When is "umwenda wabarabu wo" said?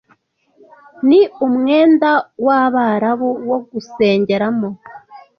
1.45-3.57